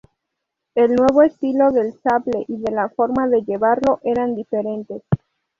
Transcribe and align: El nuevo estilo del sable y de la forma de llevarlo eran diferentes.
El 0.73 0.95
nuevo 0.95 1.21
estilo 1.21 1.69
del 1.71 1.93
sable 2.01 2.43
y 2.47 2.57
de 2.57 2.71
la 2.71 2.89
forma 2.89 3.27
de 3.27 3.43
llevarlo 3.43 3.99
eran 4.01 4.33
diferentes. 4.33 5.03